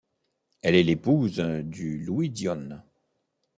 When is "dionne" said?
2.31-2.81